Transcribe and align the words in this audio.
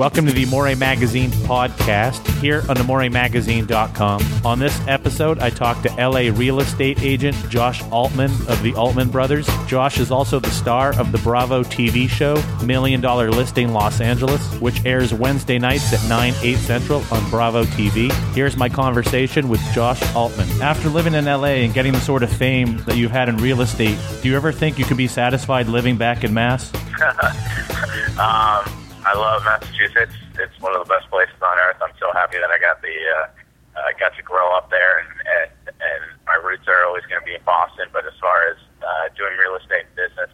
Welcome 0.00 0.24
to 0.28 0.32
the 0.32 0.46
More 0.46 0.74
Magazine 0.76 1.28
podcast 1.30 2.26
here 2.40 2.62
on 2.70 2.76
the 2.76 2.84
MoreMagazine.com. 2.84 4.46
On 4.46 4.58
this 4.58 4.80
episode, 4.88 5.40
I 5.40 5.50
talked 5.50 5.82
to 5.82 5.90
LA 6.08 6.34
real 6.34 6.60
estate 6.60 7.02
agent 7.02 7.36
Josh 7.50 7.82
Altman 7.90 8.30
of 8.48 8.62
the 8.62 8.72
Altman 8.76 9.10
Brothers. 9.10 9.46
Josh 9.66 10.00
is 10.00 10.10
also 10.10 10.40
the 10.40 10.48
star 10.52 10.98
of 10.98 11.12
the 11.12 11.18
Bravo 11.18 11.62
TV 11.62 12.08
show 12.08 12.42
Million 12.64 13.02
Dollar 13.02 13.30
Listing 13.30 13.74
Los 13.74 14.00
Angeles, 14.00 14.40
which 14.58 14.82
airs 14.86 15.12
Wednesday 15.12 15.58
nights 15.58 15.92
at 15.92 16.08
9, 16.08 16.32
8 16.40 16.56
Central 16.56 17.04
on 17.12 17.28
Bravo 17.28 17.64
TV. 17.64 18.10
Here's 18.32 18.56
my 18.56 18.70
conversation 18.70 19.50
with 19.50 19.60
Josh 19.74 20.00
Altman. 20.14 20.48
After 20.62 20.88
living 20.88 21.12
in 21.12 21.26
LA 21.26 21.60
and 21.60 21.74
getting 21.74 21.92
the 21.92 22.00
sort 22.00 22.22
of 22.22 22.32
fame 22.32 22.78
that 22.86 22.96
you've 22.96 23.10
had 23.10 23.28
in 23.28 23.36
real 23.36 23.60
estate, 23.60 23.98
do 24.22 24.30
you 24.30 24.36
ever 24.36 24.50
think 24.50 24.78
you 24.78 24.86
could 24.86 24.96
be 24.96 25.08
satisfied 25.08 25.68
living 25.68 25.98
back 25.98 26.24
in 26.24 26.32
Mass? 26.32 26.72
um, 28.18 28.79
I 29.10 29.18
love 29.18 29.42
Massachusetts. 29.44 30.14
It's 30.38 30.60
one 30.60 30.76
of 30.76 30.86
the 30.86 30.94
best 30.94 31.10
places 31.10 31.34
on 31.42 31.58
earth. 31.58 31.82
I'm 31.82 31.90
so 31.98 32.12
happy 32.12 32.38
that 32.38 32.50
I 32.50 32.58
got 32.58 32.80
the 32.80 32.94
uh, 32.94 33.26
uh, 33.74 33.82
got 33.98 34.14
to 34.16 34.22
grow 34.22 34.56
up 34.56 34.70
there, 34.70 35.00
and 35.00 35.08
and, 35.26 35.50
and 35.80 36.02
my 36.26 36.34
roots 36.46 36.68
are 36.68 36.84
always 36.86 37.02
going 37.06 37.20
to 37.20 37.26
be 37.26 37.34
in 37.34 37.42
Boston. 37.42 37.86
But 37.92 38.06
as 38.06 38.12
far 38.20 38.48
as 38.50 38.56
uh, 38.80 39.08
doing 39.16 39.36
real 39.36 39.56
estate 39.56 39.86
business, 39.96 40.30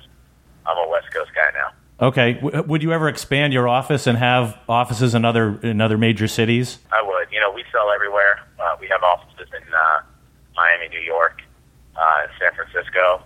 I'm 0.66 0.77
a 0.77 0.88
West 0.91 1.10
Coast 1.10 1.30
guy 1.34 1.51
now. 1.54 1.73
Okay. 2.06 2.34
W- 2.34 2.62
would 2.65 2.82
you 2.82 2.92
ever 2.92 3.09
expand 3.09 3.54
your 3.54 3.66
office 3.66 4.06
and 4.06 4.18
have 4.18 4.59
offices 4.68 5.15
in 5.15 5.24
other 5.24 5.59
in 5.62 5.80
other 5.80 5.96
major 5.96 6.29
cities? 6.29 6.79
I 6.93 7.01
would. 7.01 7.29
You 7.32 7.40
know, 7.40 7.51
we 7.51 7.65
sell 7.73 7.90
everywhere. 7.90 8.40
Uh, 8.60 8.77
we 8.79 8.88
have 8.88 9.02
offices 9.02 9.48
in 9.56 9.62
uh, 9.73 10.01
Miami, 10.54 10.88
New 10.90 11.01
York, 11.01 11.40
uh, 11.96 12.27
San 12.38 12.52
Francisco. 12.52 13.23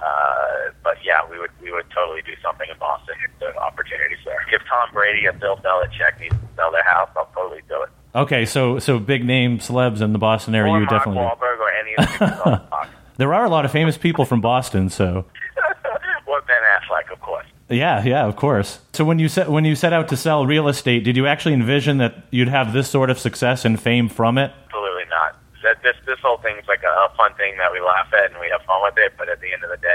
Uh, 0.00 0.70
but 0.92 0.98
yeah, 1.04 1.20
we 1.30 1.38
would 1.38 1.50
we 1.62 1.72
would 1.72 1.88
totally 1.94 2.20
do 2.22 2.32
something 2.42 2.68
in 2.70 2.76
Boston 2.78 3.14
the 3.40 3.56
opportunities 3.56 4.18
there. 4.26 4.36
If 4.52 4.60
Tom 4.68 4.90
Brady 4.92 5.24
and 5.24 5.40
Bill 5.40 5.56
Belichick 5.56 6.20
need 6.20 6.30
to 6.30 6.38
sell 6.56 6.70
their 6.70 6.84
house, 6.84 7.08
I'll 7.16 7.30
totally 7.34 7.62
do 7.66 7.80
it. 7.82 7.88
Okay, 8.14 8.44
so 8.44 8.78
so 8.78 8.98
big 8.98 9.24
name 9.24 9.58
celebs 9.58 10.02
in 10.02 10.12
the 10.12 10.18
Boston 10.18 10.54
area, 10.54 10.70
or 10.72 10.76
you 10.76 10.80
would 10.84 10.90
Mark 10.90 11.04
definitely. 11.04 11.22
Wahlberg 11.24 11.58
or 11.58 11.70
any 11.72 11.94
of 11.96 12.04
the 12.04 12.12
people 12.12 12.42
on 12.44 12.50
the 12.52 12.66
block. 12.68 12.88
There 13.16 13.32
are 13.34 13.44
a 13.44 13.48
lot 13.48 13.64
of 13.64 13.70
famous 13.72 13.96
people 13.96 14.24
from 14.24 14.40
Boston, 14.40 14.88
so 14.90 15.24
Or 16.26 16.40
Ben 16.42 16.62
Affleck, 16.76 17.12
of 17.12 17.20
course. 17.20 17.46
yeah, 17.68 18.02
yeah, 18.04 18.26
of 18.26 18.36
course. 18.36 18.80
So 18.94 19.04
when 19.04 19.18
you 19.18 19.28
set 19.28 19.50
when 19.50 19.64
you 19.64 19.74
set 19.76 19.92
out 19.92 20.08
to 20.08 20.16
sell 20.16 20.46
real 20.46 20.66
estate, 20.68 21.04
did 21.04 21.16
you 21.16 21.26
actually 21.26 21.52
envision 21.54 21.98
that 21.98 22.24
you'd 22.30 22.48
have 22.48 22.72
this 22.72 22.88
sort 22.88 23.10
of 23.10 23.18
success 23.18 23.64
and 23.66 23.80
fame 23.80 24.08
from 24.08 24.38
it? 24.38 24.50
Absolutely 24.64 25.04
not. 25.10 25.36
That 25.62 25.82
this 25.82 25.96
this 26.06 26.18
whole 26.24 26.38
thing's 26.38 26.66
like 26.66 26.82
a, 26.82 26.88
a 26.88 27.12
fun 27.16 27.34
thing 27.34 27.52
that 27.58 27.70
we 27.70 27.80
laugh 27.80 28.08
at 28.14 28.30
and 28.32 28.40
we 28.40 28.48
have 28.50 28.62
fun 28.66 28.80
with 28.82 28.96
it. 28.96 29.12
But 29.18 29.28
at 29.28 29.40
the 29.42 29.52
end 29.52 29.62
of 29.62 29.70
the 29.70 29.76
day, 29.76 29.91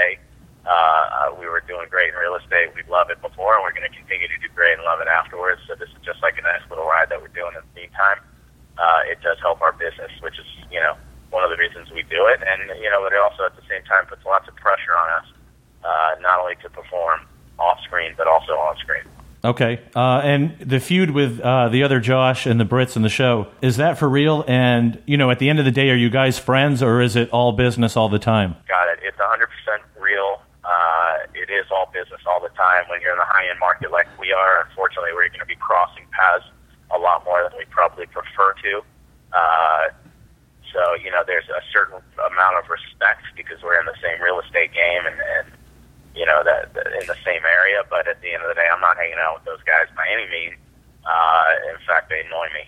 uh, 0.68 1.32
we 1.40 1.48
were 1.48 1.64
doing 1.64 1.88
great 1.88 2.12
in 2.12 2.18
real 2.20 2.36
estate. 2.36 2.68
We 2.76 2.84
love 2.92 3.08
it 3.08 3.20
before, 3.24 3.56
and 3.56 3.64
we're 3.64 3.72
going 3.72 3.88
to 3.88 3.96
continue 3.96 4.28
to 4.28 4.38
do 4.38 4.52
great 4.54 4.76
and 4.76 4.84
love 4.84 5.00
it 5.00 5.08
afterwards. 5.08 5.60
So 5.66 5.74
this 5.74 5.88
is 5.88 6.00
just 6.04 6.20
like 6.20 6.36
a 6.36 6.44
nice 6.44 6.60
little 6.68 6.84
ride 6.84 7.08
that 7.08 7.20
we're 7.20 7.32
doing 7.32 7.56
in 7.56 7.64
the 7.64 7.74
meantime. 7.74 8.20
Uh, 8.76 9.08
it 9.10 9.18
does 9.24 9.40
help 9.40 9.60
our 9.64 9.72
business, 9.72 10.12
which 10.20 10.38
is 10.38 10.46
you 10.70 10.80
know 10.80 10.94
one 11.30 11.42
of 11.42 11.50
the 11.50 11.56
reasons 11.56 11.90
we 11.90 12.04
do 12.04 12.28
it, 12.28 12.40
and 12.44 12.68
you 12.80 12.90
know, 12.90 13.00
but 13.02 13.12
it 13.12 13.18
also 13.18 13.44
at 13.44 13.56
the 13.56 13.64
same 13.68 13.82
time 13.84 14.06
puts 14.06 14.24
lots 14.24 14.46
of 14.48 14.54
pressure 14.56 14.92
on 14.92 15.08
us, 15.18 15.26
uh, 15.84 16.20
not 16.20 16.40
only 16.40 16.54
to 16.62 16.68
perform 16.70 17.24
off 17.58 17.80
screen 17.82 18.14
but 18.16 18.28
also 18.28 18.52
on 18.52 18.76
screen. 18.76 19.02
Okay, 19.44 19.80
uh, 19.94 20.20
and 20.24 20.58
the 20.58 20.80
feud 20.80 21.10
with 21.10 21.40
uh, 21.40 21.68
the 21.68 21.84
other 21.84 22.00
Josh 22.00 22.44
and 22.44 22.58
the 22.58 22.64
Brits 22.64 22.96
in 22.96 23.02
the 23.02 23.08
show 23.08 23.46
is 23.62 23.76
that 23.76 23.96
for 23.96 24.08
real? 24.08 24.44
And 24.48 25.00
you 25.06 25.16
know, 25.16 25.30
at 25.30 25.38
the 25.38 25.48
end 25.48 25.60
of 25.60 25.64
the 25.64 25.70
day, 25.70 25.90
are 25.90 25.96
you 25.96 26.10
guys 26.10 26.38
friends 26.38 26.82
or 26.82 27.00
is 27.00 27.14
it 27.14 27.30
all 27.30 27.52
business 27.52 27.96
all 27.96 28.08
the 28.08 28.18
time? 28.18 28.56
Got 28.66 28.88
it. 28.88 28.98
It's 29.02 29.16
100% 29.16 29.46
real. 30.00 30.42
Uh, 30.64 31.14
it 31.48 31.52
is 31.52 31.66
all 31.72 31.88
business 31.92 32.20
all 32.28 32.40
the 32.40 32.52
time. 32.52 32.84
When 32.92 33.00
you're 33.00 33.12
in 33.12 33.18
the 33.18 33.28
high 33.28 33.48
end 33.48 33.58
market 33.58 33.90
like 33.90 34.06
we 34.20 34.32
are, 34.32 34.68
unfortunately, 34.68 35.16
we're 35.16 35.28
going 35.28 35.40
to 35.40 35.48
be 35.48 35.56
crossing 35.56 36.04
paths 36.12 36.44
a 36.92 36.98
lot 36.98 37.24
more 37.24 37.42
than 37.42 37.56
we 37.56 37.64
probably 37.72 38.06
prefer 38.06 38.52
to. 38.64 38.84
Uh, 39.32 39.88
so, 40.72 40.94
you 41.00 41.10
know, 41.10 41.24
there's 41.26 41.48
a 41.48 41.64
certain 41.72 42.00
amount 42.20 42.56
of 42.60 42.68
respect 42.68 43.24
because 43.36 43.56
we're 43.64 43.80
in 43.80 43.86
the 43.86 43.96
same 44.04 44.20
real 44.20 44.40
estate 44.40 44.72
game 44.72 45.08
and, 45.08 45.16
and 45.16 45.46
you 46.14 46.26
know, 46.26 46.44
that, 46.44 46.74
that 46.74 46.86
in 47.00 47.06
the 47.08 47.16
same 47.24 47.40
area. 47.44 47.80
But 47.88 48.08
at 48.08 48.20
the 48.20 48.32
end 48.32 48.42
of 48.44 48.48
the 48.48 48.54
day, 48.54 48.68
I'm 48.68 48.80
not 48.80 48.96
hanging 48.96 49.20
out 49.20 49.40
with 49.40 49.44
those 49.48 49.64
guys 49.64 49.88
by 49.96 50.04
any 50.12 50.28
means. 50.28 50.60
Uh, 51.08 51.72
in 51.72 51.80
fact, 51.86 52.12
they 52.12 52.20
annoy 52.28 52.48
me. 52.52 52.64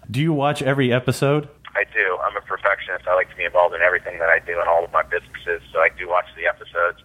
Do 0.10 0.20
you 0.20 0.32
watch 0.32 0.60
every 0.60 0.92
episode? 0.92 1.48
I 1.74 1.84
do. 1.84 2.18
I'm 2.20 2.36
a 2.36 2.42
perfectionist. 2.42 3.08
I 3.08 3.14
like 3.14 3.30
to 3.30 3.36
be 3.36 3.44
involved 3.44 3.74
in 3.74 3.80
everything 3.80 4.18
that 4.18 4.28
I 4.28 4.40
do 4.40 4.60
in 4.60 4.68
all 4.68 4.84
of 4.84 4.92
my 4.92 5.02
businesses, 5.02 5.62
so 5.72 5.80
I 5.80 5.88
do 5.96 6.08
watch 6.08 6.26
the 6.36 6.46
episodes. 6.46 7.01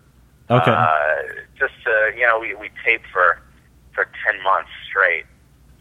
Okay. 0.49 0.71
Uh, 0.71 1.43
just 1.59 1.73
to, 1.83 2.11
you 2.15 2.25
know, 2.25 2.39
we 2.39 2.55
we 2.55 2.69
tape 2.85 3.01
for 3.11 3.39
for 3.93 4.07
ten 4.25 4.41
months 4.43 4.69
straight, 4.87 5.25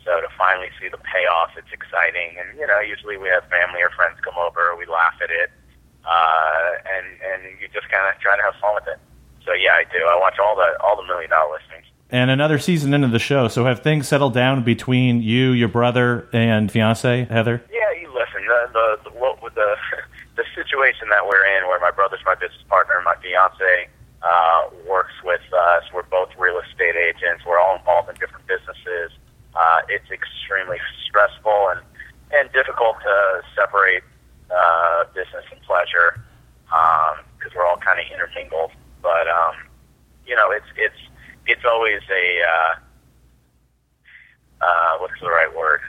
so 0.04 0.20
to 0.20 0.28
finally 0.36 0.68
see 0.80 0.88
the 0.88 0.98
payoff, 0.98 1.50
it's 1.56 1.70
exciting. 1.72 2.36
And 2.40 2.58
you 2.58 2.66
know, 2.66 2.80
usually 2.80 3.16
we 3.16 3.28
have 3.28 3.44
family 3.48 3.82
or 3.82 3.90
friends 3.90 4.18
come 4.24 4.34
over, 4.38 4.74
we 4.76 4.86
laugh 4.86 5.14
at 5.22 5.30
it, 5.30 5.50
uh, 6.04 6.70
and 6.90 7.06
and 7.22 7.60
you 7.60 7.68
just 7.72 7.88
kind 7.90 8.08
of 8.12 8.20
try 8.20 8.36
to 8.36 8.42
have 8.42 8.54
fun 8.60 8.74
with 8.74 8.88
it. 8.88 8.98
So 9.44 9.52
yeah, 9.54 9.72
I 9.74 9.84
do. 9.84 10.02
I 10.04 10.18
watch 10.18 10.38
all 10.42 10.56
the 10.56 10.76
all 10.82 10.96
the 10.96 11.06
million 11.06 11.30
dollar 11.30 11.52
listings. 11.54 11.86
and 12.10 12.30
another 12.30 12.58
season 12.58 12.94
into 12.94 13.08
the 13.08 13.20
show. 13.20 13.46
So 13.48 13.64
have 13.66 13.80
things 13.80 14.08
settled 14.08 14.34
down 14.34 14.64
between 14.64 15.22
you, 15.22 15.50
your 15.52 15.68
brother, 15.68 16.28
and 16.32 16.70
fiance 16.72 17.26
Heather? 17.30 17.62
Yeah, 17.70 18.00
you 18.00 18.08
listen. 18.12 18.42
The 18.48 18.70
the, 18.72 19.10
the 19.10 19.16
what 19.16 19.40
with 19.42 19.54
the 19.54 19.76
the 20.36 20.44
situation 20.56 21.08
that 21.10 21.24
we're 21.28 21.46
in, 21.56 21.68
where 21.68 21.78
my 21.78 21.92
brother's 21.92 22.20
my 22.26 22.34
business 22.34 22.64
partner, 22.68 22.94
my 23.04 23.14
fiance 23.22 23.88
uh, 24.22 24.62
works 24.88 25.12
with 25.24 25.40
us. 25.52 25.84
We're 25.94 26.04
both 26.04 26.30
real 26.38 26.58
estate 26.60 26.96
agents. 26.96 27.44
We're 27.46 27.58
all 27.58 27.76
involved 27.76 28.08
in 28.08 28.16
different 28.16 28.46
businesses. 28.46 29.12
Uh, 29.54 29.80
it's 29.88 30.10
extremely 30.10 30.78
stressful 31.06 31.68
and 31.76 31.80
and 32.32 32.50
difficult 32.52 32.96
to 33.02 33.42
separate 33.54 34.02
uh, 34.50 35.04
business 35.14 35.44
and 35.52 35.60
pleasure 35.62 36.20
because 37.38 37.54
we're 37.54 37.64
all 37.66 37.76
kind 37.78 38.00
of 38.00 38.06
intermingled. 38.12 38.72
But 39.02 39.28
um, 39.28 39.54
you 40.26 40.34
know, 40.34 40.50
it's 40.50 40.66
it's 40.76 40.98
it's 41.46 41.62
always 41.64 42.00
a 42.10 42.24
uh, 42.42 42.74
uh, 44.66 44.98
what's 44.98 45.18
the 45.20 45.28
right 45.30 45.54
word? 45.56 45.80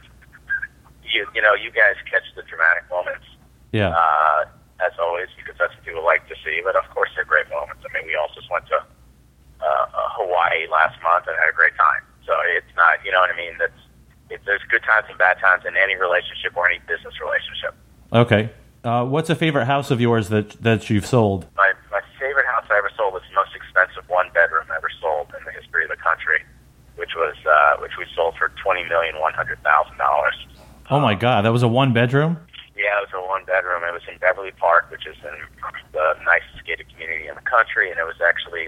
You 1.04 1.26
you 1.34 1.42
know, 1.42 1.54
you 1.56 1.72
guys 1.72 1.96
catch 2.09 2.24
the 2.36 2.44
dramatic 2.44 2.84
moments 2.90 3.26
Yeah. 3.72 3.90
uh, 3.90 4.46
as 4.80 4.94
always, 5.00 5.28
because 5.38 5.56
that's 5.58 5.74
what 5.74 5.84
people 5.86 6.06
like 6.06 6.28
to 6.30 6.36
see. 6.46 6.62
But 6.64 6.76
of 6.76 6.86
course, 6.94 7.10
they're 7.16 7.26
great 7.26 7.50
moments. 7.50 7.82
I 7.82 7.90
mean, 7.98 8.06
we 8.06 8.16
also 8.16 8.42
just 8.42 8.52
went 8.52 8.68
to 8.68 8.78
uh, 8.78 9.66
uh, 9.66 9.88
Hawaii 10.18 10.68
last 10.70 11.02
month 11.02 11.26
and 11.28 11.36
had 11.38 11.50
a 11.50 11.56
great 11.56 11.76
time. 11.76 12.06
So 12.26 12.34
it's 12.56 12.70
not, 12.76 13.02
you 13.06 13.12
know 13.12 13.20
what 13.20 13.34
I 13.34 13.38
mean? 13.38 13.54
That's 13.58 13.82
it, 14.30 14.42
there's 14.46 14.62
good 14.70 14.84
times 14.84 15.08
and 15.10 15.18
bad 15.18 15.40
times 15.40 15.64
in 15.66 15.76
any 15.78 15.96
relationship 15.96 16.56
or 16.56 16.70
any 16.70 16.80
business 16.88 17.16
relationship. 17.24 17.74
Okay. 18.12 18.52
Uh, 18.84 19.04
what's 19.04 19.30
a 19.30 19.36
favorite 19.36 19.66
house 19.66 19.90
of 19.92 20.00
yours 20.00 20.30
that 20.30 20.52
that 20.62 20.90
you've 20.90 21.06
sold? 21.06 21.48
My 21.56 21.74
my 21.92 22.02
favorite 22.20 22.46
house 22.46 22.66
I 22.70 22.78
ever 22.78 22.92
sold 22.96 23.14
was 23.14 23.24
the 23.28 23.36
most 23.36 23.56
expensive 23.56 24.08
one 24.09 24.30
bedroom 24.34 24.68
ever 24.76 24.90
sold 25.02 25.34
in 25.38 25.44
the 25.44 25.52
history 25.52 25.84
of 25.84 25.90
the 25.90 25.98
country, 25.98 26.44
which 26.96 27.16
was 27.16 27.36
uh, 27.50 27.82
which 27.82 27.94
we 27.98 28.06
sold 28.16 28.36
for 28.38 28.52
twenty 28.64 28.84
million 28.88 29.20
one 29.20 29.34
hundred 29.34 29.62
thousand 29.64 29.98
dollars. 29.98 30.36
Oh 30.90 31.00
my 31.00 31.16
God, 31.16 31.44
that 31.44 31.52
was 31.52 31.64
a 31.64 31.68
one 31.68 31.92
bedroom. 31.92 32.38
Was 33.07 33.23
a 33.23 33.28
one 33.28 33.45
bedroom. 33.45 33.84
It 33.88 33.94
was 33.94 34.01
in 34.12 34.18
Beverly 34.19 34.51
Park, 34.51 34.91
which 34.91 35.07
is 35.07 35.16
in 35.23 35.35
the 35.94 36.13
nicest 36.25 36.66
gated 36.66 36.91
community 36.91 37.28
in 37.28 37.35
the 37.35 37.47
country, 37.47 37.90
and 37.90 38.00
it 38.00 38.03
was 38.03 38.19
actually 38.19 38.68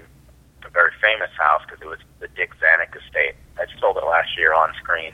a 0.64 0.70
very 0.70 0.92
famous 1.00 1.28
house 1.36 1.60
because 1.66 1.82
it 1.82 1.88
was 1.88 1.98
the 2.20 2.28
Dick 2.28 2.52
Zanuck 2.56 2.96
estate. 2.96 3.36
I 3.58 3.66
sold 3.78 3.98
it 3.98 4.04
last 4.04 4.38
year 4.38 4.54
on 4.54 4.72
screen, 4.80 5.12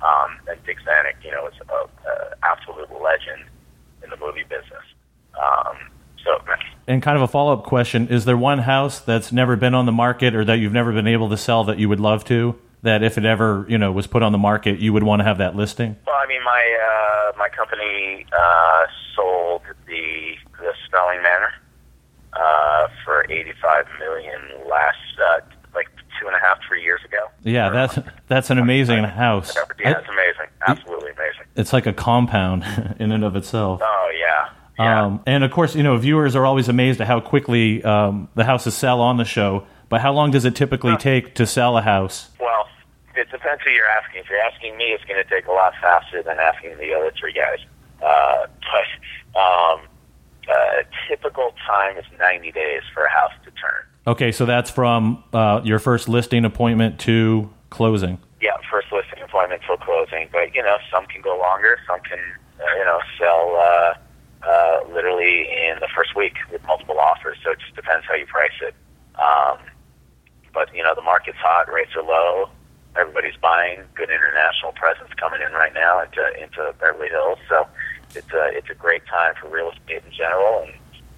um, 0.00 0.40
and 0.48 0.56
Dick 0.64 0.78
Zanuck, 0.80 1.20
you 1.22 1.30
know, 1.32 1.48
is 1.48 1.54
a, 1.68 1.84
a 2.08 2.14
absolute 2.42 2.88
legend 2.96 3.44
in 4.02 4.08
the 4.08 4.16
movie 4.16 4.44
business. 4.48 4.86
Um, 5.36 5.76
so, 6.24 6.40
And 6.86 7.02
kind 7.02 7.16
of 7.16 7.22
a 7.22 7.28
follow 7.28 7.52
up 7.52 7.64
question: 7.64 8.08
Is 8.08 8.24
there 8.24 8.36
one 8.36 8.60
house 8.60 9.00
that's 9.00 9.32
never 9.32 9.56
been 9.56 9.74
on 9.74 9.84
the 9.84 9.92
market 9.92 10.34
or 10.34 10.44
that 10.44 10.54
you've 10.54 10.72
never 10.72 10.92
been 10.92 11.06
able 11.06 11.28
to 11.28 11.36
sell 11.36 11.64
that 11.64 11.78
you 11.78 11.88
would 11.88 12.00
love 12.00 12.24
to? 12.26 12.56
That 12.82 13.02
if 13.04 13.16
it 13.16 13.24
ever 13.24 13.64
you 13.68 13.78
know 13.78 13.92
was 13.92 14.06
put 14.08 14.22
on 14.22 14.32
the 14.32 14.38
market, 14.38 14.80
you 14.80 14.92
would 14.92 15.04
want 15.04 15.20
to 15.20 15.24
have 15.24 15.38
that 15.38 15.54
listing. 15.54 15.96
well, 16.06 16.16
I 16.16 16.26
mean, 16.26 16.42
my 16.44 17.32
uh, 17.32 17.38
my 17.38 17.48
company 17.48 18.26
uh, 18.36 18.86
sold 19.14 19.62
the 19.86 20.34
the 20.58 20.72
Spelling 20.86 21.22
Manor 21.22 21.52
uh, 22.32 22.88
for 23.04 23.24
eighty 23.30 23.52
five 23.62 23.86
million 24.00 24.40
last 24.68 24.96
uh, 25.24 25.40
like 25.74 25.88
two 26.20 26.26
and 26.26 26.34
a 26.34 26.40
half 26.40 26.58
three 26.66 26.82
years 26.82 27.00
ago. 27.04 27.28
Yeah, 27.44 27.70
that's 27.70 27.98
that's 28.28 28.50
an 28.50 28.58
amazing 28.58 29.04
house. 29.04 29.54
Yeah, 29.78 29.98
it's 29.98 30.08
amazing. 30.08 30.46
Absolutely 30.66 31.10
amazing. 31.10 31.42
It's 31.54 31.72
like 31.72 31.86
a 31.86 31.92
compound 31.92 32.64
in 32.98 33.12
and 33.12 33.22
of 33.24 33.36
itself. 33.36 33.80
Oh 33.82 34.10
yeah. 34.18 34.48
Yeah. 34.78 35.04
Um, 35.04 35.22
and 35.26 35.44
of 35.44 35.50
course, 35.50 35.76
you 35.76 35.82
know, 35.82 35.96
viewers 35.98 36.34
are 36.34 36.46
always 36.46 36.68
amazed 36.68 37.00
at 37.00 37.06
how 37.06 37.20
quickly 37.20 37.84
um, 37.84 38.28
the 38.34 38.44
houses 38.44 38.74
sell 38.74 39.00
on 39.00 39.18
the 39.18 39.24
show. 39.24 39.66
But 39.90 40.00
how 40.00 40.14
long 40.14 40.30
does 40.30 40.46
it 40.46 40.56
typically 40.56 40.96
take 40.96 41.34
to 41.34 41.46
sell 41.46 41.76
a 41.76 41.82
house? 41.82 42.30
It 43.16 43.30
depends 43.30 43.62
who 43.62 43.70
you're 43.70 43.88
asking. 43.88 44.20
If 44.20 44.30
you're 44.30 44.40
asking 44.40 44.76
me, 44.76 44.86
it's 44.86 45.04
going 45.04 45.22
to 45.22 45.28
take 45.28 45.46
a 45.46 45.52
lot 45.52 45.74
faster 45.80 46.22
than 46.22 46.38
asking 46.38 46.78
the 46.78 46.94
other 46.94 47.12
three 47.18 47.32
guys. 47.32 47.58
Uh, 48.02 48.46
but 49.34 49.40
um, 49.40 49.80
uh, 50.48 50.82
typical 51.08 51.54
time 51.66 51.96
is 51.96 52.04
90 52.18 52.52
days 52.52 52.82
for 52.94 53.04
a 53.04 53.10
house 53.10 53.32
to 53.44 53.50
turn. 53.52 53.84
Okay, 54.06 54.32
so 54.32 54.46
that's 54.46 54.70
from 54.70 55.22
uh, 55.32 55.60
your 55.64 55.78
first 55.78 56.08
listing 56.08 56.44
appointment 56.44 56.98
to 57.00 57.50
closing. 57.70 58.18
Yeah, 58.40 58.56
first 58.68 58.88
listing 58.90 59.22
appointment 59.22 59.62
till 59.64 59.76
closing. 59.76 60.28
But 60.32 60.54
you 60.54 60.62
know, 60.62 60.76
some 60.90 61.06
can 61.06 61.22
go 61.22 61.38
longer. 61.38 61.78
Some 61.86 62.00
can 62.00 62.18
uh, 62.18 62.78
you 62.78 62.84
know 62.84 62.98
sell 63.16 63.56
uh, 63.56 63.94
uh, 64.44 64.92
literally 64.92 65.42
in 65.42 65.78
the 65.78 65.88
first 65.94 66.16
week 66.16 66.34
with 66.50 66.66
multiple 66.66 66.98
offers. 66.98 67.38
So 67.44 67.52
it 67.52 67.60
just 67.60 67.76
depends 67.76 68.04
how 68.08 68.16
you 68.16 68.26
price 68.26 68.50
it. 68.60 68.74
Um, 69.14 69.58
but 70.52 70.74
you 70.74 70.82
know, 70.82 70.94
the 70.96 71.02
market's 71.02 71.38
hot. 71.38 71.72
Rates 71.72 71.94
are 71.94 72.02
low. 72.02 72.50
Everybody's 72.96 73.36
buying. 73.40 73.80
Good 73.94 74.10
international 74.10 74.72
presence 74.72 75.10
coming 75.18 75.40
in 75.40 75.52
right 75.52 75.72
now 75.74 76.02
into 76.02 76.22
into 76.42 76.74
Beverly 76.80 77.08
Hills. 77.08 77.38
So 77.48 77.66
it's 78.14 78.32
a 78.32 78.56
it's 78.56 78.70
a 78.70 78.74
great 78.74 79.06
time 79.06 79.34
for 79.40 79.48
real 79.48 79.70
estate 79.70 80.02
in 80.04 80.12
general 80.12 80.62
and 80.62 80.72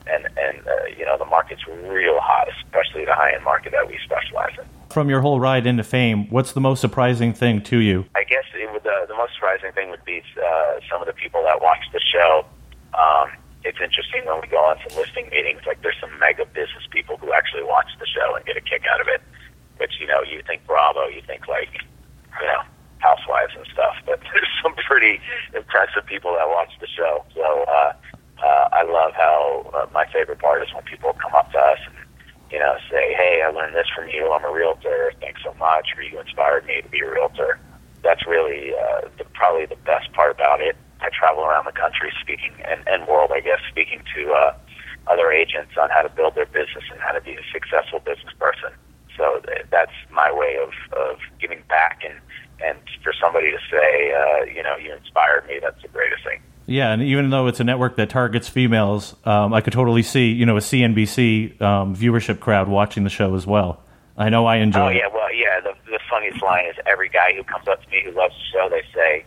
and 0.07 0.29
and 0.39 0.67
uh, 0.67 0.87
you 0.97 1.05
know 1.05 1.17
the 1.19 1.25
market's 1.25 1.67
real 1.67 2.21
hot, 2.21 2.49
especially 2.63 3.05
the 3.05 3.15
high 3.15 3.33
end 3.35 3.45
market 3.45 3.73
that 3.73 3.89
we 3.89 3.99
specialize 4.05 4.53
in. 4.59 4.65
From 4.91 5.09
your 5.09 5.21
whole 5.21 5.41
ride 5.41 5.67
into 5.67 5.83
fame, 5.83 6.29
what's 6.31 6.53
the 6.53 6.61
most 6.61 6.81
surprising 6.81 7.33
thing 7.33 7.63
to 7.63 7.79
you? 7.79 8.07
I 8.15 8.23
guess 8.23 8.45
it 8.55 8.71
would, 8.73 8.87
uh, 8.87 9.07
the 9.07 9.15
most 9.15 9.35
surprising 9.35 9.73
thing 9.73 9.91
would 9.91 10.05
be 10.05 10.23
uh, 10.39 10.79
some 10.89 11.01
of 11.01 11.09
the 11.09 11.13
people 11.13 11.43
that 11.43 11.61
watch 11.61 11.83
the 11.93 11.99
show. 11.99 12.47
Um, 12.95 13.33
it's 13.65 13.81
interesting 13.83 14.23
when 14.25 14.41
we 14.41 14.47
go 14.47 14.59
on 14.59 14.77
some 14.87 14.97
listing 14.97 15.29
meetings. 15.31 15.63
Like 15.67 15.83
there's 15.83 15.99
some 16.01 16.17
mega 16.21 16.45
business 16.47 16.87
people 16.91 17.17
who 17.17 17.33
actually 17.33 17.65
watch 17.65 17.89
the 17.99 18.07
show 18.07 18.37
and 18.37 18.45
get 18.45 18.57
a 18.57 18.61
kick 18.61 18.85
out 18.87 19.01
of 19.01 19.09
it. 19.09 19.21
Which 19.85 20.01
you 20.01 20.07
know, 20.07 20.23
you 20.25 20.41
think 20.47 20.65
Bravo, 20.67 21.09
you 21.13 21.21
think 21.27 21.47
like 21.47 21.69
you 22.41 22.47
know 22.49 22.65
housewives 23.05 23.53
and 23.55 23.67
stuff, 23.71 23.93
but 24.07 24.19
there's 24.33 24.49
some 24.63 24.73
pretty 24.89 25.21
impressive 25.53 26.07
people 26.07 26.33
that 26.33 26.49
watch 26.49 26.73
the 26.81 26.87
show. 26.89 27.23
So 27.35 27.45
uh, 27.69 27.93
uh, 28.41 28.69
I 28.73 28.83
love 28.89 29.13
how 29.13 29.71
uh, 29.77 29.87
my 29.93 30.07
favorite 30.11 30.39
part 30.39 30.63
is 30.63 30.73
when 30.73 30.85
people 30.85 31.13
come 31.21 31.35
up 31.35 31.53
to 31.53 31.59
us 31.59 31.77
and 31.85 32.01
you 32.51 32.59
know 32.59 32.81
say, 32.91 33.13
"Hey, 33.13 33.45
I 33.45 33.51
learned 33.51 33.77
this 33.77 33.85
from 33.95 34.09
you. 34.09 34.33
I'm 34.33 34.43
a 34.43 34.51
realtor. 34.51 35.13
Thanks 35.21 35.43
so 35.45 35.53
much, 35.61 35.93
or 35.99 36.03
you 36.03 36.19
inspired 36.19 36.65
me 36.65 36.81
to 36.81 36.89
be 36.89 37.01
a 37.01 37.11
realtor." 37.11 37.61
That's 38.03 38.27
really 38.27 38.73
uh, 38.73 39.13
the, 39.19 39.25
probably 39.37 39.67
the 39.67 39.77
best 39.85 40.11
part 40.15 40.31
about 40.31 40.63
it. 40.63 40.77
I 41.03 41.11
travel 41.13 41.45
around 41.45 41.67
the 41.67 41.77
country 41.77 42.11
speaking 42.23 42.57
and, 42.65 42.81
and 42.89 43.07
world, 43.07 43.33
I 43.35 43.41
guess, 43.41 43.61
speaking 43.69 44.01
to 44.17 44.33
uh, 44.33 44.55
other 45.09 45.31
agents 45.31 45.77
on 45.77 45.91
how 45.91 46.01
to 46.01 46.09
build 46.09 46.37
their 46.37 46.47
business 46.47 46.85
and 46.91 47.01
how 47.01 47.13
to 47.13 47.21
be 47.21 47.33
a 47.33 47.45
successful 47.53 48.01
business 48.01 48.33
person. 48.41 48.73
That's 49.75 49.91
my 50.13 50.33
way 50.33 50.57
of, 50.63 50.71
of 50.97 51.19
giving 51.41 51.63
back 51.69 52.03
and 52.05 52.15
and 52.65 52.79
for 53.03 53.13
somebody 53.21 53.51
to 53.51 53.59
say, 53.69 54.13
uh, 54.13 54.45
you 54.45 54.63
know, 54.63 54.77
you 54.77 54.95
inspired 54.95 55.45
me, 55.49 55.59
that's 55.61 55.83
the 55.83 55.89
greatest 55.89 56.23
thing. 56.23 56.41
Yeah, 56.67 56.93
and 56.93 57.03
even 57.03 57.31
though 57.31 57.49
it's 57.49 57.59
a 57.59 57.65
network 57.65 57.97
that 57.97 58.09
targets 58.09 58.49
females, 58.49 59.17
um, 59.25 59.53
I 59.53 59.61
could 59.61 59.73
totally 59.73 60.03
see 60.03 60.31
you 60.31 60.47
know 60.47 60.57
a 60.57 60.61
CNBC 60.61 61.61
um, 61.61 61.97
viewership 61.97 62.39
crowd 62.39 62.69
watching 62.69 63.03
the 63.03 63.11
show 63.11 63.35
as 63.35 63.47
well. 63.47 63.83
I 64.17 64.31
know 64.31 64.47
I 64.47 64.57
enjoy. 64.57 64.87
Oh 64.87 64.89
yeah, 64.91 65.09
well 65.13 65.35
yeah. 65.35 65.61
The, 65.61 65.75
the 65.91 65.99
funniest 66.09 66.43
line 66.43 66.67
is 66.67 66.77
every 66.87 67.09
guy 67.09 67.35
who 67.35 67.43
comes 67.43 67.67
up 67.69 67.83
to 67.83 67.91
me 67.91 68.03
who 68.05 68.13
loves 68.13 68.35
the 68.35 68.59
show, 68.59 68.69
they 68.71 68.83
say, 68.95 69.25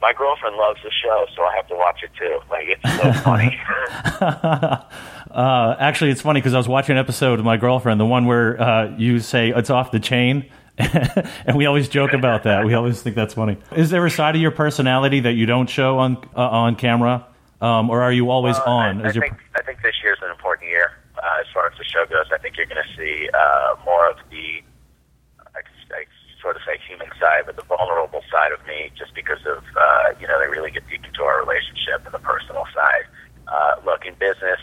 "My 0.00 0.14
girlfriend 0.14 0.56
loves 0.56 0.78
the 0.82 0.90
show, 0.90 1.26
so 1.36 1.42
I 1.42 1.56
have 1.56 1.66
to 1.68 1.74
watch 1.74 2.00
it 2.04 2.10
too." 2.18 2.40
Like 2.48 2.68
it's 2.68 3.02
so 3.02 3.12
funny. 3.24 3.60
uh, 5.34 5.76
actually, 5.78 6.10
it's 6.10 6.20
funny 6.20 6.40
because 6.40 6.54
I 6.54 6.58
was 6.58 6.68
watching 6.68 6.96
an 6.96 6.98
episode 6.98 7.38
with 7.38 7.46
my 7.46 7.56
girlfriend, 7.56 8.00
the 8.00 8.06
one 8.06 8.26
where 8.26 8.60
uh, 8.60 8.96
you 8.96 9.20
say 9.20 9.50
it's 9.50 9.70
off 9.70 9.90
the 9.90 10.00
chain. 10.00 10.50
and 10.78 11.54
we 11.56 11.66
always 11.66 11.88
joke 11.88 12.12
about 12.14 12.44
that. 12.44 12.64
We 12.64 12.72
always 12.74 13.02
think 13.02 13.14
that's 13.14 13.34
funny. 13.34 13.58
Is 13.76 13.90
there 13.90 14.04
a 14.06 14.10
side 14.10 14.34
of 14.34 14.40
your 14.40 14.50
personality 14.50 15.20
that 15.20 15.32
you 15.32 15.44
don't 15.44 15.68
show 15.68 15.98
on 15.98 16.16
uh, 16.34 16.40
on 16.48 16.76
camera, 16.76 17.26
um, 17.60 17.90
or 17.90 18.00
are 18.02 18.12
you 18.12 18.30
always 18.30 18.58
on? 18.58 19.02
I, 19.02 19.10
I 19.10 19.12
your- 19.12 19.22
think 19.22 19.36
I 19.54 19.62
think 19.62 19.82
this 19.82 19.94
year's 20.02 20.18
an 20.22 20.30
important 20.30 20.70
year 20.70 20.92
uh, 21.18 21.40
as 21.40 21.46
far 21.52 21.66
as 21.70 21.76
the 21.76 21.84
show 21.84 22.06
goes. 22.06 22.24
I 22.32 22.38
think 22.38 22.56
you're 22.56 22.66
going 22.66 22.82
to 22.82 22.96
see 22.96 23.28
uh, 23.34 23.76
more 23.84 24.08
of 24.08 24.16
the, 24.30 24.62
I, 25.54 25.60
I 25.94 26.04
sort 26.40 26.56
of 26.56 26.62
say 26.66 26.78
human 26.88 27.08
side, 27.20 27.44
but 27.44 27.56
the 27.56 27.64
vulnerable 27.64 28.22
side 28.32 28.52
of 28.52 28.66
me, 28.66 28.90
just 28.96 29.14
because 29.14 29.44
of 29.46 29.62
uh, 29.76 30.14
you 30.20 30.26
know 30.26 30.40
they 30.40 30.48
really 30.48 30.70
get 30.70 30.88
deep 30.88 31.04
into 31.04 31.22
our 31.22 31.38
relationship 31.44 32.00
and 32.06 32.14
the 32.14 32.24
personal 32.24 32.64
side. 32.74 33.04
Uh, 33.46 33.74
look, 33.84 34.06
in 34.06 34.14
business, 34.14 34.58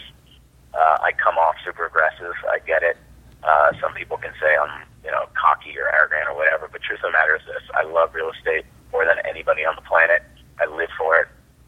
uh, 0.90 0.98
I 1.06 1.12
come 1.14 1.38
off 1.38 1.56
super 1.64 1.86
aggressive. 1.86 2.34
I 2.50 2.58
get 2.66 2.82
it. 2.82 2.98
Uh, 3.44 3.72
some 3.80 3.94
people 3.94 4.18
can 4.18 4.34
say 4.42 4.58
I'm 4.58 4.84
you 5.06 5.12
know 5.12 5.30
cocky 5.38 5.78
or 5.78 5.86
arrogant 5.94 6.28
or 6.28 6.36
whatever, 6.36 6.68
but 6.72 6.82
truth 6.82 7.00
of 7.06 7.14
the 7.14 7.18
matter 7.18 7.38
is 7.38 7.46
this: 7.46 7.64
I 7.78 7.84
love 7.86 8.14
real 8.16 8.32
estate 8.34 8.66
more 8.92 9.06
than 9.06 9.22
anybody 9.26 9.66
on 9.66 9.76
the 9.76 9.86
planet. 9.86 10.24
I 10.60 10.66
live 10.66 10.90
for 10.98 11.22
it. 11.22 11.28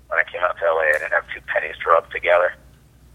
When 0.09 0.19
I 0.19 0.25
came 0.25 0.41
out 0.41 0.57
to 0.57 0.65
LA, 0.65 0.89
I 0.89 0.99
didn't 0.99 1.13
have 1.13 1.29
two 1.31 1.39
pennies 1.47 1.77
to 1.85 1.93
rub 1.93 2.09
together. 2.11 2.51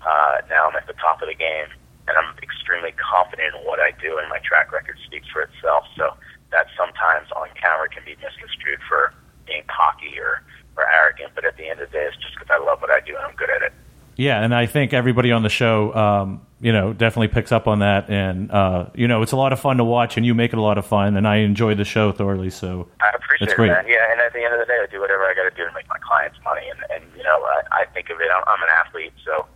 Uh, 0.01 0.41
now 0.49 0.71
I'm 0.71 0.77
at 0.77 0.87
the 0.87 0.97
top 0.97 1.21
of 1.21 1.29
the 1.29 1.35
game, 1.35 1.69
and 2.09 2.15
I'm 2.17 2.33
extremely 2.41 2.95
confident 2.97 3.53
in 3.53 3.61
what 3.67 3.83
I 3.83 3.91
do, 4.01 4.17
and 4.17 4.31
my 4.31 4.39
track 4.41 4.73
record 4.73 4.97
speaks 5.05 5.29
for 5.29 5.43
itself. 5.43 5.85
So 5.99 6.15
that 6.55 6.71
sometimes 6.79 7.29
on 7.35 7.51
camera 7.59 7.91
can 7.91 8.07
be 8.07 8.17
misconstrued 8.23 8.81
for 8.89 9.13
being 9.45 9.67
cocky 9.67 10.15
or, 10.17 10.41
or 10.79 10.87
arrogant, 10.89 11.35
but 11.35 11.45
at 11.45 11.59
the 11.59 11.69
end 11.69 11.83
of 11.83 11.91
the 11.91 11.99
day, 11.99 12.07
it's 12.07 12.17
just 12.17 12.39
because 12.39 12.49
I 12.49 12.63
love 12.63 12.81
what 12.81 12.91
I 12.91 13.01
do 13.03 13.13
and 13.19 13.27
I'm 13.27 13.35
good 13.35 13.51
at 13.51 13.61
it. 13.61 13.75
Yeah, 14.17 14.43
and 14.43 14.55
I 14.55 14.67
think 14.67 14.93
everybody 14.93 15.31
on 15.31 15.43
the 15.43 15.49
show, 15.49 15.95
um, 15.95 16.47
you 16.61 16.73
know, 16.73 16.93
definitely 16.93 17.29
picks 17.29 17.53
up 17.53 17.69
on 17.69 17.81
that, 17.81 18.09
and 18.09 18.51
uh, 18.51 18.87
you 18.95 19.09
know, 19.09 19.23
it's 19.23 19.33
a 19.33 19.37
lot 19.37 19.53
of 19.53 19.61
fun 19.61 19.77
to 19.77 19.85
watch, 19.85 20.17
and 20.17 20.25
you 20.25 20.35
make 20.35 20.53
it 20.53 20.59
a 20.59 20.63
lot 20.63 20.79
of 20.79 20.87
fun, 20.87 21.17
and 21.17 21.29
I 21.29 21.37
enjoy 21.37 21.75
the 21.75 21.85
show 21.85 22.13
thoroughly. 22.13 22.49
So 22.49 22.89
I 23.01 23.11
appreciate 23.15 23.47
That's 23.49 23.53
it, 23.53 23.57
great. 23.57 23.69
man. 23.69 23.85
Yeah, 23.87 24.11
and 24.11 24.21
at 24.21 24.33
the 24.33 24.43
end 24.43 24.55
of 24.55 24.61
the 24.61 24.67
day, 24.67 24.79
I 24.83 24.87
do 24.91 25.01
whatever 25.01 25.25
I 25.25 25.35
got 25.35 25.45
to 25.45 25.55
do 25.55 25.67
to 25.67 25.73
make 25.75 25.89
my 25.89 25.99
clients 25.99 26.39
money, 26.43 26.67
and 26.71 26.81
and 26.91 27.05
you 27.17 27.23
know, 27.23 27.45
I, 27.45 27.83
I 27.83 27.85
think 27.93 28.09
of 28.09 28.21
it. 28.21 28.29
I'm, 28.35 28.43
I'm 28.47 28.63
an 28.63 28.71
athlete, 28.71 29.13
so 29.25 29.47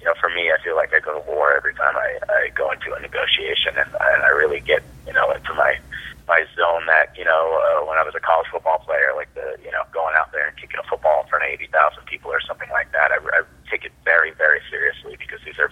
you 0.00 0.06
know, 0.06 0.14
for 0.18 0.30
me, 0.30 0.50
I 0.50 0.56
feel 0.64 0.76
like 0.76 0.94
I 0.94 1.00
go 1.00 1.12
to 1.12 1.24
war 1.30 1.54
every 1.54 1.74
time 1.74 1.94
I, 1.94 2.18
I 2.28 2.48
go 2.56 2.72
into 2.72 2.92
a 2.94 3.00
negotiation, 3.00 3.76
and, 3.76 3.88
and 3.92 4.22
I 4.24 4.32
really 4.32 4.60
get 4.60 4.82
you 5.06 5.12
know 5.12 5.30
into 5.30 5.52
my 5.54 5.78
my 6.26 6.44
zone 6.56 6.86
that 6.86 7.12
you 7.18 7.24
know 7.24 7.60
uh, 7.60 7.86
when 7.86 7.98
I 7.98 8.02
was 8.02 8.14
a 8.16 8.20
college 8.20 8.48
football 8.50 8.78
player, 8.78 9.12
like 9.14 9.32
the 9.34 9.60
you 9.62 9.70
know 9.70 9.84
going 9.92 10.16
out 10.16 10.32
there 10.32 10.48
and 10.48 10.56
kicking 10.56 10.80
a 10.80 10.88
football 10.88 11.22
in 11.22 11.28
front 11.28 11.44
of 11.44 11.50
eighty 11.50 11.68
thousand 11.68 12.06
people 12.06 12.32
or 12.32 12.40
something 12.40 12.70
like 12.70 12.90
that. 12.92 13.12
I, 13.12 13.20
I 13.20 13.42
take 13.70 13.84
it 13.84 13.92
very 14.04 14.32
very 14.32 14.60
seriously 14.70 15.16
because 15.20 15.40
these 15.44 15.58
are 15.58 15.70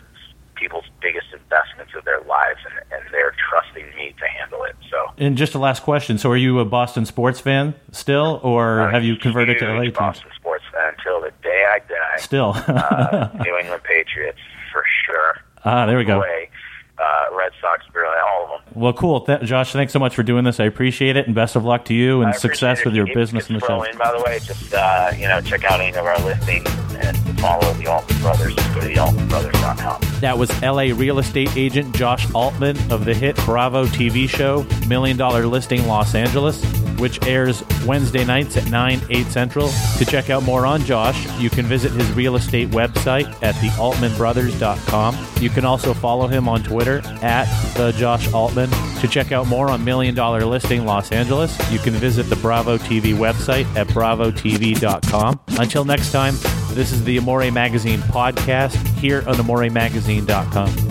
people's 0.55 0.91
biggest 1.01 1.33
investments 1.33 1.95
of 1.97 2.05
their 2.05 2.21
lives, 2.23 2.61
and, 2.69 2.77
and 2.93 3.03
they're 3.11 3.35
trusting 3.49 3.89
me 3.97 4.15
to 4.21 4.27
handle 4.29 4.65
it. 4.65 4.77
So. 4.91 5.08
And 5.19 5.37
just 5.37 5.55
a 5.55 5.59
last 5.59 5.83
question: 5.83 6.19
So, 6.19 6.31
are 6.31 6.37
you 6.37 6.61
a 6.61 6.65
Boston 6.65 7.05
sports 7.07 7.41
fan 7.41 7.75
still, 7.93 8.41
or 8.43 8.81
I'm 8.83 8.93
have 8.93 9.05
you 9.05 9.17
converted 9.17 9.59
to 9.59 9.67
LA 9.67 9.83
teams? 9.83 9.95
Boston 9.97 10.31
sports 10.37 10.65
fan 10.73 10.95
until 10.97 11.21
the 11.21 11.33
day 11.43 11.65
I 11.69 11.79
die. 11.81 12.17
Still, 12.19 12.53
uh, 12.55 13.29
New 13.45 13.57
England 13.57 13.83
Patriots 13.83 14.39
for 14.73 14.85
sure. 15.07 15.39
ah, 15.65 15.87
there 15.87 15.99
we 15.99 16.05
go. 16.05 16.21
Way. 16.21 16.51
Uh, 16.99 17.27
Red 17.37 17.53
Sox, 17.61 17.85
really, 17.95 18.17
all 18.19 18.45
of 18.45 18.51
them. 18.51 18.81
Well, 18.83 18.93
cool, 18.93 19.21
Th- 19.21 19.41
Josh. 19.43 19.73
Thanks 19.73 19.93
so 19.93 20.01
much 20.01 20.17
for 20.17 20.25
doing 20.25 20.43
this. 20.43 20.59
I 20.59 20.65
appreciate 20.65 21.17
it, 21.17 21.27
and 21.27 21.35
best 21.35 21.55
of 21.55 21.65
luck 21.65 21.85
to 21.87 21.95
you 21.95 22.23
and 22.23 22.35
success 22.35 22.81
it. 22.81 22.87
with 22.87 22.95
your 22.95 23.07
business 23.15 23.49
and 23.49 23.61
the 23.61 23.67
show. 23.67 23.83
in, 23.85 23.97
by 23.97 24.11
the 24.11 24.23
way, 24.25 24.41
just 24.41 24.75
uh, 24.75 25.13
you 25.17 25.29
know, 25.29 25.41
check 25.41 25.63
out 25.65 25.81
any 25.81 25.97
of 25.97 26.05
our 26.05 26.19
listings 26.25 26.69
and 26.97 27.17
follow 27.41 27.73
the 27.75 27.87
Altman 27.87 28.21
Brothers. 28.21 28.55
Just 28.55 28.75
go 28.75 28.81
to 28.81 28.89
thealtmanbrothers.com. 28.89 30.08
That 30.21 30.37
was 30.37 30.51
LA 30.63 30.93
real 30.95 31.21
estate 31.21 31.57
agent 31.57 31.95
Josh 31.95 32.33
Altman 32.35 32.77
of 32.91 33.05
the 33.05 33.15
hit 33.15 33.37
Bravo 33.37 33.87
TV 33.87 34.29
show 34.29 34.67
Million 34.89 35.17
Dollar 35.17 35.47
Listing 35.47 35.87
Los 35.87 36.15
Angeles, 36.17 36.65
which 36.99 37.25
airs 37.25 37.63
Wednesday 37.87 38.25
nights 38.25 38.57
at 38.57 38.69
9, 38.69 39.01
8 39.11 39.27
central. 39.27 39.69
To 39.99 40.05
check 40.05 40.29
out 40.29 40.43
more 40.43 40.67
on 40.67 40.85
Josh, 40.85 41.25
you 41.39 41.51
can 41.51 41.67
visit 41.67 41.93
his 41.93 42.11
real 42.13 42.35
estate 42.35 42.69
website 42.71 43.27
at 43.43 43.55
thealtmanbrothers.com. 43.57 45.17
You 45.41 45.51
can 45.51 45.65
also 45.65 45.95
follow 45.95 46.27
him 46.27 46.49
on 46.49 46.65
Twitter 46.65 47.01
at 47.23 47.47
the 47.75 47.93
Josh 47.93 48.33
Altman. 48.33 48.71
To 49.01 49.07
check 49.07 49.31
out 49.31 49.47
more 49.47 49.71
on 49.71 49.85
Million 49.85 50.17
Dollar 50.17 50.45
Listing 50.45 50.85
Los 50.85 51.13
Angeles, 51.13 51.57
you 51.71 51.79
can 51.79 51.93
visit 51.95 52.25
the 52.25 52.37
Bravo 52.37 52.77
TV 52.77 53.15
website 53.15 53.67
at 53.77 53.87
bravotv.com. 53.89 55.41
Until 55.61 55.85
next 55.85 56.11
time, 56.11 56.35
this 56.79 56.93
is 56.93 57.03
the 57.03 57.17
Amore 57.19 57.51
Magazine 57.51 57.99
podcast 57.99 58.77
here 58.99 59.25
on 59.27 59.35
AmoreMagazine.com. 59.35 60.88